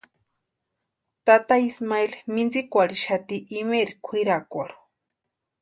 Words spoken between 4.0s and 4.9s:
kwʼirakwarhu.